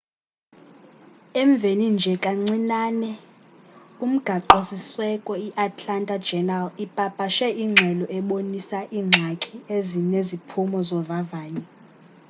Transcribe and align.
emveni 1.41 1.85
nje 1.95 2.13
kancinane 2.23 3.11
umgaqo 4.05 4.57
siseko 4.69 5.31
i 5.47 5.49
atlanta 5.67 6.15
journal 6.27 6.65
ipapashe 6.85 7.47
ingxelo 7.63 8.05
ebonisa 8.17 8.79
iingxaki 8.97 9.53
ezineziphumo 9.75 10.77
zovavanyo 10.89 11.65